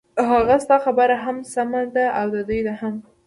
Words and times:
ههه 0.27 0.57
ستا 0.63 0.77
خبره 0.85 1.15
هم 1.25 1.37
سمه 1.53 1.81
ده 1.95 2.05
او 2.19 2.25
د 2.33 2.35
دوی 2.49 2.61
هم. 2.81 2.95